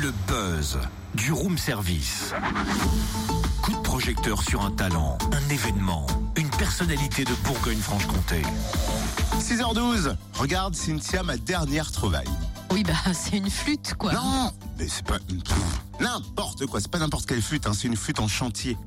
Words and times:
Le 0.00 0.12
buzz 0.26 0.78
du 1.14 1.30
room 1.30 1.58
service. 1.58 2.32
Coup 3.60 3.72
de 3.72 3.82
projecteur 3.82 4.42
sur 4.42 4.64
un 4.64 4.70
talent, 4.70 5.18
un 5.30 5.48
événement, 5.50 6.06
une 6.36 6.48
personnalité 6.48 7.24
de 7.24 7.34
Bourgogne-Franche-Comté. 7.44 8.40
6h12, 9.38 10.16
regarde 10.32 10.74
Cynthia, 10.74 11.22
ma 11.22 11.36
dernière 11.36 11.92
trouvaille. 11.92 12.30
Oui, 12.70 12.82
bah, 12.82 12.94
c'est 13.12 13.36
une 13.36 13.50
flûte, 13.50 13.92
quoi. 13.98 14.14
Non, 14.14 14.50
mais 14.78 14.88
c'est 14.88 15.04
pas 15.04 15.18
N'importe 16.00 16.64
quoi, 16.64 16.80
c'est 16.80 16.90
pas 16.90 16.98
n'importe 16.98 17.26
quelle 17.26 17.42
flûte, 17.42 17.66
hein, 17.66 17.72
c'est 17.74 17.88
une 17.88 17.96
flûte 17.96 18.20
en 18.20 18.28
chantier. 18.28 18.78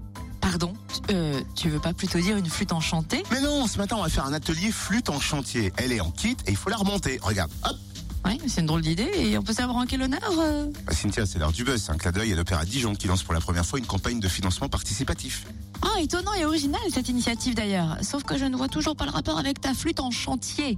Pardon, 0.42 0.74
euh, 1.12 1.42
tu 1.54 1.70
veux 1.70 1.80
pas 1.80 1.94
plutôt 1.94 2.18
dire 2.18 2.38
une 2.38 2.50
flûte 2.50 2.72
enchantée? 2.72 3.22
Mais 3.30 3.42
non, 3.42 3.68
ce 3.68 3.78
matin 3.78 3.98
on 4.00 4.02
va 4.02 4.10
faire 4.10 4.26
un 4.26 4.34
atelier 4.34 4.72
flûte 4.72 5.10
en 5.10 5.20
chantier. 5.20 5.72
Elle 5.78 5.92
est 5.92 6.02
en 6.02 6.10
kit 6.10 6.38
et 6.48 6.52
il 6.52 6.58
faut 6.58 6.72
la 6.72 6.78
remonter. 6.78 7.20
Regarde, 7.22 7.52
hop 7.64 7.78
Ouais, 8.26 8.38
c'est 8.48 8.62
une 8.62 8.68
drôle 8.68 8.82
d'idée. 8.82 9.10
Et 9.18 9.38
on 9.38 9.44
peut 9.44 9.54
savoir 9.54 9.78
en 9.78 9.86
quel 9.86 10.02
honneur 10.02 10.22
euh 10.40 10.66
Bah, 10.86 10.94
Cynthia, 10.94 11.26
c'est 11.26 11.40
l'heure 11.40 11.52
du 11.52 11.64
buzz, 11.64 11.82
c'est 11.84 11.92
un 11.92 11.98
clin 11.98 12.12
d'œil 12.12 12.32
à 12.32 12.36
l'Opéra 12.36 12.64
Dijon 12.66 12.96
qui 12.96 13.08
lance 13.08 13.24
pour 13.24 13.34
la 13.34 13.42
première 13.42 13.66
fois 13.66 13.80
une 13.80 13.86
campagne 13.86 14.20
de 14.20 14.28
financement 14.28 14.70
participatif. 14.70 15.46
Ah, 15.82 16.00
étonnant 16.02 16.34
et 16.34 16.46
original 16.46 16.80
cette 16.94 17.10
initiative 17.10 17.56
d'ailleurs. 17.56 17.98
Sauf 18.02 18.24
que 18.24 18.38
je 18.38 18.46
ne 18.46 18.56
vois 18.56 18.70
toujours 18.70 18.96
pas 18.96 19.06
le 19.06 19.12
rapport 19.12 19.38
avec 19.38 19.60
ta 19.60 19.74
flûte 19.74 20.00
en 20.00 20.12
chantier. 20.12 20.78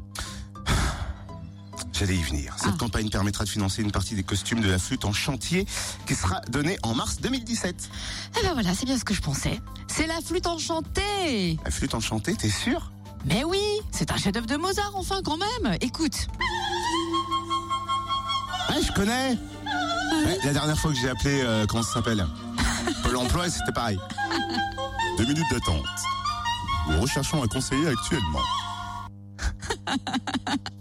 J'allais 1.93 2.15
y 2.15 2.21
venir. 2.23 2.55
Cette 2.57 2.71
Ah. 2.73 2.77
campagne 2.79 3.09
permettra 3.09 3.43
de 3.43 3.49
financer 3.49 3.81
une 3.83 3.91
partie 3.91 4.15
des 4.15 4.23
costumes 4.23 4.61
de 4.61 4.67
la 4.69 4.79
flûte 4.79 5.05
en 5.05 5.13
chantier 5.13 5.65
qui 6.07 6.15
sera 6.15 6.41
donnée 6.49 6.77
en 6.83 6.95
mars 6.95 7.17
2017. 7.21 7.89
Eh 8.39 8.43
ben 8.43 8.53
voilà, 8.53 8.73
c'est 8.73 8.85
bien 8.85 8.97
ce 8.97 9.05
que 9.05 9.13
je 9.13 9.21
pensais. 9.21 9.61
C'est 9.87 10.07
la 10.07 10.19
flûte 10.21 10.47
enchantée 10.47 11.57
La 11.63 11.71
flûte 11.71 11.93
enchantée, 11.93 12.35
t'es 12.35 12.49
sûr? 12.49 12.91
Mais 13.27 13.43
oui, 13.43 13.59
c'est 13.91 14.11
un 14.11 14.17
chef-d'œuvre 14.17 14.45
de 14.45 14.55
Mozart 14.55 14.91
enfin 14.95 15.21
quand 15.23 15.37
même. 15.37 15.77
Écoute. 15.81 16.27
Ah, 18.67 18.73
je 18.85 18.91
connais 18.91 19.37
Ouais, 20.25 20.37
La 20.43 20.53
dernière 20.53 20.77
fois 20.77 20.91
que 20.91 20.97
j'ai 20.97 21.09
appelé, 21.09 21.41
euh, 21.41 21.65
comment 21.67 21.83
ça 21.83 21.93
s'appelle 21.95 22.25
Pôle 23.03 23.17
emploi, 23.17 23.49
c'était 23.49 23.71
pareil. 23.71 23.99
Deux 25.17 25.25
minutes 25.25 25.45
d'attente. 25.51 25.85
Nous 26.89 27.01
recherchons 27.01 27.43
un 27.43 27.47
conseiller 27.47 27.87
actuellement. 27.87 28.41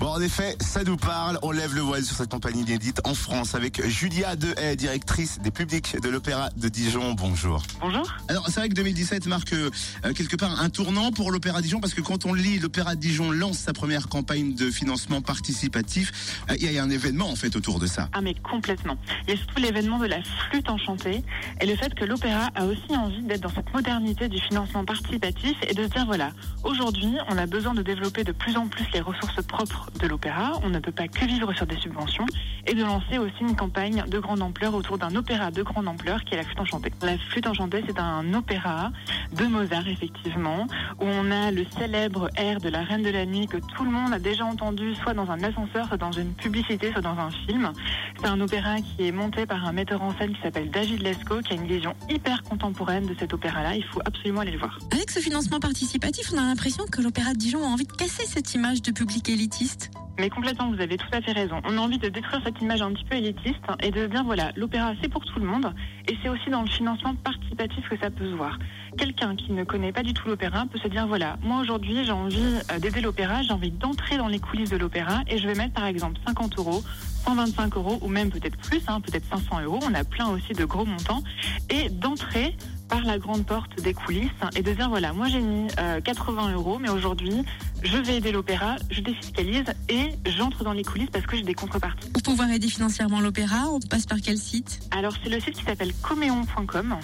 Bon, 0.00 0.08
en 0.08 0.20
effet, 0.20 0.56
ça 0.60 0.84
nous 0.84 0.96
parle. 0.96 1.38
On 1.42 1.50
lève 1.50 1.74
le 1.74 1.80
voile 1.80 2.04
sur 2.04 2.16
cette 2.16 2.30
campagne 2.30 2.58
inédite 2.58 3.00
en 3.04 3.14
France 3.14 3.54
avec 3.54 3.86
Julia 3.86 4.36
Dehaye, 4.36 4.76
directrice 4.76 5.40
des 5.40 5.50
publics 5.50 6.00
de 6.00 6.08
l'Opéra 6.08 6.50
de 6.56 6.68
Dijon. 6.68 7.14
Bonjour. 7.14 7.62
Bonjour. 7.80 8.14
Alors, 8.28 8.46
c'est 8.48 8.60
vrai 8.60 8.68
que 8.68 8.74
2017 8.74 9.26
marque 9.26 9.52
euh, 9.52 9.70
quelque 10.14 10.36
part 10.36 10.60
un 10.60 10.70
tournant 10.70 11.10
pour 11.12 11.30
l'Opéra 11.30 11.62
Dijon 11.62 11.80
parce 11.80 11.94
que 11.94 12.00
quand 12.00 12.26
on 12.26 12.34
lit 12.34 12.58
l'Opéra 12.58 12.94
Dijon 12.94 13.30
lance 13.30 13.58
sa 13.58 13.72
première 13.72 14.08
campagne 14.08 14.54
de 14.54 14.70
financement 14.70 15.20
participatif, 15.20 16.42
euh, 16.50 16.54
il 16.60 16.70
y 16.70 16.78
a 16.78 16.82
un 16.82 16.90
événement 16.90 17.30
en 17.30 17.36
fait 17.36 17.56
autour 17.56 17.78
de 17.78 17.86
ça. 17.86 18.08
Ah 18.12 18.20
mais 18.20 18.34
complètement. 18.34 18.96
Il 19.26 19.30
y 19.30 19.32
a 19.34 19.36
surtout 19.36 19.60
l'événement 19.60 19.98
de 19.98 20.06
la 20.06 20.22
flûte 20.50 20.68
enchantée 20.68 21.22
et 21.60 21.66
le 21.66 21.76
fait 21.76 21.94
que 21.94 22.04
l'opéra 22.04 22.48
a 22.54 22.64
aussi 22.66 22.96
envie 22.96 23.22
d'être 23.22 23.42
dans 23.42 23.54
cette 23.54 23.72
modernité 23.72 24.28
du 24.28 24.40
financement 24.40 24.84
participatif 24.84 25.56
et 25.66 25.74
de 25.74 25.84
se 25.84 25.88
dire 25.88 26.06
voilà, 26.06 26.32
aujourd'hui 26.64 27.14
on 27.28 27.38
a 27.38 27.46
besoin 27.46 27.74
de 27.74 27.82
développer 27.82 28.24
de 28.24 28.32
plus 28.32 28.56
en 28.56 28.68
plus 28.68 28.84
les 28.92 29.00
ressources 29.00 29.37
propres 29.46 29.90
de 30.00 30.06
l'opéra, 30.06 30.52
on 30.62 30.70
ne 30.70 30.78
peut 30.78 30.92
pas 30.92 31.08
que 31.08 31.24
vivre 31.24 31.52
sur 31.52 31.66
des 31.66 31.76
subventions 31.76 32.26
et 32.66 32.74
de 32.74 32.82
lancer 32.82 33.18
aussi 33.18 33.40
une 33.40 33.56
campagne 33.56 34.04
de 34.06 34.18
grande 34.18 34.42
ampleur 34.42 34.74
autour 34.74 34.98
d'un 34.98 35.14
opéra 35.16 35.50
de 35.50 35.62
grande 35.62 35.88
ampleur 35.88 36.24
qui 36.24 36.34
est 36.34 36.36
la 36.36 36.44
flûte 36.44 36.60
enchantée. 36.60 36.92
La 37.02 37.16
flûte 37.18 37.46
enchantée 37.46 37.82
c'est 37.86 37.98
un 37.98 38.34
opéra 38.34 38.90
de 39.32 39.44
Mozart 39.46 39.88
effectivement 39.88 40.66
où 41.00 41.04
on 41.04 41.30
a 41.30 41.50
le 41.50 41.64
célèbre 41.78 42.28
air 42.36 42.60
de 42.60 42.68
la 42.68 42.82
Reine 42.82 43.02
de 43.02 43.10
la 43.10 43.26
Nuit 43.26 43.46
que 43.46 43.58
tout 43.58 43.84
le 43.84 43.90
monde 43.90 44.12
a 44.12 44.18
déjà 44.18 44.44
entendu 44.44 44.94
soit 44.96 45.14
dans 45.14 45.30
un 45.30 45.42
ascenseur, 45.42 45.86
soit 45.88 45.96
dans 45.96 46.12
une 46.12 46.32
publicité, 46.34 46.92
soit 46.92 47.02
dans 47.02 47.18
un 47.18 47.30
film. 47.30 47.72
C'est 48.20 48.26
un 48.26 48.40
opéra 48.40 48.76
qui 48.80 49.06
est 49.06 49.12
monté 49.12 49.46
par 49.46 49.64
un 49.64 49.72
metteur 49.72 50.02
en 50.02 50.16
scène 50.18 50.34
qui 50.34 50.42
s'appelle 50.42 50.70
David 50.70 51.02
Lescaut, 51.02 51.40
qui 51.40 51.52
a 51.52 51.56
une 51.56 51.66
vision 51.66 51.94
hyper 52.08 52.42
contemporaine 52.42 53.06
de 53.06 53.14
cet 53.18 53.32
opéra-là. 53.32 53.76
Il 53.76 53.84
faut 53.84 54.00
absolument 54.04 54.40
aller 54.40 54.52
le 54.52 54.58
voir. 54.58 54.78
Avec 54.92 55.10
ce 55.10 55.20
financement 55.20 55.60
participatif, 55.60 56.32
on 56.34 56.38
a 56.38 56.42
l'impression 56.42 56.84
que 56.90 57.00
l'Opéra 57.00 57.32
de 57.32 57.38
Dijon 57.38 57.62
a 57.62 57.66
envie 57.66 57.86
de 57.86 57.92
casser 57.92 58.26
cette 58.26 58.54
image 58.54 58.82
de 58.82 58.90
public 58.90 59.27
élitiste. 59.28 59.90
Mais 60.18 60.30
complètement, 60.30 60.72
vous 60.72 60.80
avez 60.80 60.96
tout 60.96 61.06
à 61.12 61.20
fait 61.20 61.30
raison. 61.30 61.60
On 61.64 61.78
a 61.78 61.80
envie 61.80 61.98
de 61.98 62.08
détruire 62.08 62.42
cette 62.44 62.60
image 62.60 62.82
un 62.82 62.92
petit 62.92 63.04
peu 63.04 63.16
élitiste 63.16 63.62
et 63.80 63.92
de 63.92 64.06
dire 64.06 64.24
voilà, 64.24 64.50
l'opéra 64.56 64.92
c'est 65.00 65.08
pour 65.08 65.24
tout 65.24 65.38
le 65.38 65.46
monde 65.46 65.72
et 66.08 66.16
c'est 66.20 66.28
aussi 66.28 66.50
dans 66.50 66.62
le 66.62 66.68
financement 66.68 67.14
participatif 67.14 67.88
que 67.88 67.96
ça 67.98 68.10
peut 68.10 68.28
se 68.28 68.34
voir. 68.34 68.58
Quelqu'un 68.96 69.36
qui 69.36 69.52
ne 69.52 69.62
connaît 69.62 69.92
pas 69.92 70.02
du 70.02 70.14
tout 70.14 70.26
l'opéra 70.26 70.66
peut 70.66 70.78
se 70.78 70.88
dire 70.88 71.06
voilà, 71.06 71.36
moi 71.42 71.60
aujourd'hui 71.60 72.04
j'ai 72.04 72.10
envie 72.10 72.58
euh, 72.72 72.80
d'aider 72.80 73.00
l'opéra, 73.00 73.42
j'ai 73.42 73.52
envie 73.52 73.70
d'entrer 73.70 74.16
dans 74.16 74.26
les 74.26 74.40
coulisses 74.40 74.70
de 74.70 74.76
l'opéra 74.76 75.20
et 75.28 75.38
je 75.38 75.46
vais 75.46 75.54
mettre 75.54 75.74
par 75.74 75.86
exemple 75.86 76.18
50 76.26 76.58
euros, 76.58 76.82
125 77.24 77.76
euros 77.76 77.98
ou 78.02 78.08
même 78.08 78.30
peut-être 78.30 78.56
plus, 78.56 78.82
hein, 78.88 79.00
peut-être 79.00 79.26
500 79.26 79.60
euros. 79.62 79.78
On 79.88 79.94
a 79.94 80.02
plein 80.02 80.28
aussi 80.30 80.52
de 80.52 80.64
gros 80.64 80.84
montants 80.84 81.22
et 81.70 81.90
d'entrer 81.90 82.56
par 82.88 83.02
la 83.02 83.18
grande 83.18 83.46
porte 83.46 83.80
des 83.82 83.94
coulisses 83.94 84.30
et 84.56 84.62
de 84.62 84.72
dire 84.72 84.88
voilà, 84.88 85.12
moi 85.12 85.28
j'ai 85.28 85.40
mis 85.40 85.68
euh, 85.78 86.00
80 86.00 86.54
euros, 86.54 86.78
mais 86.80 86.88
aujourd'hui 86.88 87.44
je 87.82 87.96
vais 87.98 88.16
aider 88.16 88.32
l'opéra, 88.32 88.76
je 88.90 89.00
défiscalise 89.00 89.64
et 89.88 90.10
j'entre 90.26 90.64
dans 90.64 90.72
les 90.72 90.84
coulisses 90.84 91.10
parce 91.10 91.26
que 91.26 91.36
j'ai 91.36 91.42
des 91.42 91.54
contreparties. 91.54 92.10
Pour 92.10 92.22
pouvoir 92.22 92.50
aider 92.50 92.68
financièrement 92.68 93.20
l'opéra, 93.20 93.68
on 93.70 93.80
passe 93.80 94.06
par 94.06 94.18
quel 94.22 94.38
site? 94.38 94.80
Alors 94.90 95.14
c'est 95.22 95.30
le 95.30 95.40
site 95.40 95.54
qui 95.54 95.64
s'appelle 95.64 95.92
coméon.com. 96.02 96.96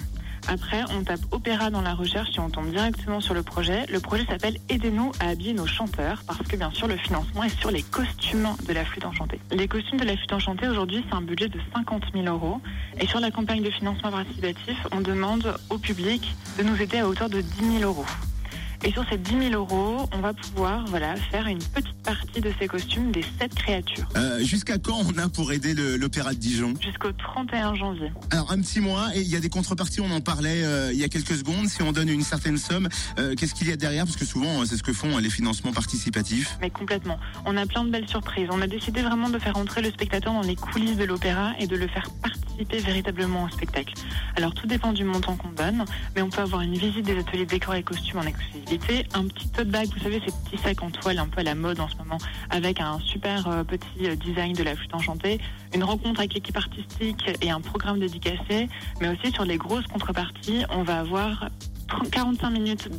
Après, 0.47 0.83
on 0.91 1.03
tape 1.03 1.21
opéra 1.31 1.71
dans 1.71 1.81
la 1.81 1.95
recherche 1.95 2.29
et 2.37 2.39
on 2.39 2.49
tombe 2.49 2.69
directement 2.69 3.19
sur 3.19 3.33
le 3.33 3.41
projet. 3.41 3.85
Le 3.87 3.99
projet 3.99 4.25
s'appelle 4.25 4.57
Aidez-nous 4.69 5.11
à 5.19 5.29
habiller 5.29 5.53
nos 5.53 5.65
chanteurs 5.65 6.21
parce 6.27 6.47
que 6.47 6.55
bien 6.55 6.69
sûr 6.71 6.87
le 6.87 6.97
financement 6.97 7.43
est 7.43 7.59
sur 7.59 7.71
les 7.71 7.81
costumes 7.81 8.49
de 8.67 8.73
la 8.73 8.85
flûte 8.85 9.05
enchantée. 9.05 9.39
Les 9.51 9.67
costumes 9.67 9.99
de 9.99 10.05
la 10.05 10.15
flûte 10.15 10.33
enchantée 10.33 10.67
aujourd'hui 10.67 11.03
c'est 11.09 11.15
un 11.15 11.21
budget 11.21 11.49
de 11.49 11.59
50 11.73 12.03
000 12.13 12.25
euros 12.27 12.61
et 12.99 13.07
sur 13.07 13.19
la 13.19 13.31
campagne 13.31 13.63
de 13.63 13.71
financement 13.71 14.11
participatif 14.11 14.77
on 14.91 15.01
demande 15.01 15.55
au 15.69 15.77
public 15.79 16.35
de 16.59 16.63
nous 16.63 16.79
aider 16.79 16.99
à 16.99 17.07
hauteur 17.07 17.29
de 17.29 17.41
10 17.41 17.79
000 17.79 17.83
euros. 17.83 18.05
Et 18.83 18.91
sur 18.91 19.07
ces 19.09 19.17
10 19.17 19.49
000 19.49 19.53
euros, 19.53 20.07
on 20.13 20.19
va 20.19 20.33
pouvoir 20.33 20.85
voilà, 20.87 21.15
faire 21.15 21.47
une 21.47 21.59
petite 21.59 21.95
partie 22.03 22.41
de 22.41 22.51
ces 22.59 22.67
costumes 22.67 23.11
des 23.11 23.23
sept 23.39 23.53
créatures 23.55 24.07
Euh, 24.15 24.39
Jusqu'à 24.43 24.77
quand 24.77 25.01
on 25.09 25.17
a 25.17 25.29
pour 25.29 25.51
aider 25.51 25.73
l'Opéra 25.73 26.33
de 26.33 26.39
Dijon 26.39 26.73
jusqu'au 26.81 27.11
31 27.11 27.75
janvier. 27.75 28.11
Alors 28.31 28.51
un 28.51 28.59
petit 28.61 28.79
mois 28.79 29.07
et 29.15 29.21
il 29.21 29.27
y 29.27 29.35
a 29.35 29.39
des 29.39 29.49
contreparties, 29.49 30.01
on 30.01 30.11
en 30.11 30.21
parlait 30.21 30.63
euh, 30.63 30.91
il 30.93 30.99
y 30.99 31.03
a 31.03 31.07
quelques 31.09 31.35
secondes. 31.35 31.67
Si 31.67 31.81
on 31.81 31.91
donne 31.91 32.09
une 32.09 32.21
certaine 32.23 32.57
somme, 32.57 32.89
euh, 33.17 33.33
qu'est-ce 33.35 33.53
qu'il 33.55 33.67
y 33.67 33.71
a 33.71 33.75
derrière? 33.77 34.05
Parce 34.05 34.17
que 34.17 34.25
souvent 34.25 34.65
c'est 34.65 34.77
ce 34.77 34.83
que 34.83 34.93
font 34.93 35.17
les 35.17 35.29
financements 35.29 35.73
participatifs. 35.73 36.57
Mais 36.61 36.69
complètement. 36.69 37.17
On 37.45 37.57
a 37.57 37.65
plein 37.65 37.83
de 37.83 37.89
belles 37.89 38.07
surprises. 38.07 38.47
On 38.51 38.61
a 38.61 38.67
décidé 38.67 39.01
vraiment 39.01 39.29
de 39.29 39.39
faire 39.39 39.57
entrer 39.57 39.81
le 39.81 39.91
spectateur 39.91 40.33
dans 40.33 40.41
les 40.41 40.55
coulisses 40.55 40.97
de 40.97 41.05
l'opéra 41.05 41.53
et 41.59 41.67
de 41.67 41.75
le 41.75 41.87
faire 41.87 42.07
participer 42.21 42.54
véritablement 42.63 43.43
au 43.43 43.49
spectacle. 43.49 43.93
Alors 44.35 44.53
tout 44.53 44.67
dépend 44.67 44.93
du 44.93 45.03
montant 45.03 45.35
qu'on 45.35 45.49
donne, 45.49 45.85
mais 46.15 46.21
on 46.21 46.29
peut 46.29 46.41
avoir 46.41 46.61
une 46.61 46.75
visite 46.75 47.05
des 47.05 47.17
ateliers 47.17 47.45
décors 47.45 47.75
et 47.75 47.83
costumes 47.83 48.19
en 48.19 48.23
exclusivité, 48.23 49.05
un 49.13 49.27
petit 49.27 49.49
tote 49.49 49.69
bag, 49.69 49.87
vous 49.87 50.03
savez 50.03 50.21
ces 50.25 50.31
petits 50.31 50.61
sacs 50.61 50.81
en 50.83 50.89
toile 50.89 51.19
un 51.19 51.27
peu 51.27 51.41
à 51.41 51.43
la 51.43 51.55
mode 51.55 51.79
en 51.79 51.87
ce 51.87 51.95
moment, 51.97 52.17
avec 52.49 52.79
un 52.79 52.99
super 52.99 53.47
euh, 53.47 53.63
petit 53.63 54.07
euh, 54.07 54.15
design 54.15 54.53
de 54.53 54.63
la 54.63 54.75
flûte 54.75 54.93
enchantée, 54.93 55.39
une 55.73 55.83
rencontre 55.83 56.19
avec 56.19 56.33
l'équipe 56.33 56.57
artistique 56.57 57.29
et 57.41 57.49
un 57.49 57.61
programme 57.61 57.99
dédicacé, 57.99 58.69
mais 59.01 59.09
aussi 59.09 59.31
sur 59.33 59.45
les 59.45 59.57
grosses 59.57 59.87
contreparties, 59.87 60.63
on 60.69 60.83
va 60.83 60.99
avoir 60.99 61.49
30 61.59 61.64
45 62.11 62.49
minutes 62.49 62.89